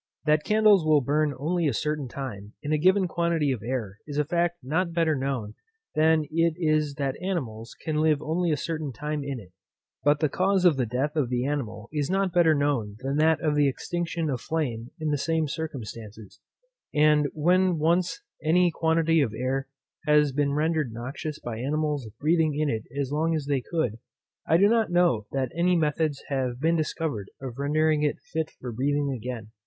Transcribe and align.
_That 0.25 0.43
candles 0.43 0.83
will 0.83 1.01
burn 1.01 1.31
only 1.37 1.67
a 1.67 1.75
certain 1.75 2.07
time, 2.07 2.53
in 2.63 2.73
a 2.73 2.79
given 2.79 3.07
quantity 3.07 3.51
of 3.51 3.61
air 3.61 3.99
is 4.07 4.17
a 4.17 4.25
fact 4.25 4.57
not 4.63 4.93
better 4.93 5.15
known, 5.15 5.53
than 5.93 6.23
it 6.31 6.55
is 6.57 6.95
that 6.95 7.21
animals 7.21 7.75
can 7.85 7.97
live 8.01 8.19
only 8.19 8.49
a 8.49 8.57
certain 8.57 8.91
time 8.91 9.23
in 9.23 9.39
it; 9.39 9.51
but 10.03 10.19
the 10.19 10.27
cause 10.27 10.65
of 10.65 10.75
the 10.75 10.87
death 10.87 11.15
of 11.15 11.29
the 11.29 11.45
animal 11.45 11.87
is 11.93 12.09
not 12.09 12.33
better 12.33 12.55
known 12.55 12.95
than 13.01 13.17
that 13.17 13.41
of 13.41 13.53
the 13.53 13.67
extinction 13.69 14.27
of 14.27 14.41
flame 14.41 14.89
in 14.99 15.11
the 15.11 15.19
same 15.19 15.47
circumstances; 15.47 16.39
and 16.91 17.27
when 17.35 17.77
once 17.77 18.23
any 18.43 18.71
quantity 18.71 19.21
of 19.21 19.35
air 19.37 19.67
has 20.07 20.31
been 20.31 20.53
rendered 20.53 20.91
noxious 20.91 21.37
by 21.37 21.59
animals 21.59 22.09
breathing 22.19 22.55
in 22.55 22.71
it 22.71 22.85
as 22.99 23.11
long 23.11 23.35
as 23.35 23.45
they 23.45 23.61
could, 23.61 23.99
I 24.47 24.57
do 24.57 24.67
not 24.67 24.89
know 24.89 25.27
that 25.31 25.51
any 25.55 25.75
methods 25.77 26.23
have 26.29 26.59
been 26.59 26.75
discovered 26.75 27.29
of 27.39 27.59
rendering 27.59 28.01
it 28.01 28.17
fit 28.33 28.49
for 28.59 28.71
breathing 28.71 29.13
again. 29.15 29.51